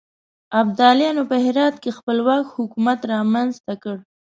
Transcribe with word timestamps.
ابدالیانو 0.61 1.23
په 1.31 1.35
هرات 1.45 1.75
کې 1.83 1.95
خپلواک 1.97 2.45
حکومت 2.57 2.99
رامنځته 3.13 3.73
کړ. 3.83 3.95